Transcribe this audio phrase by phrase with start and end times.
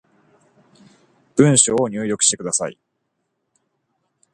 [1.35, 2.79] 文章を入力してください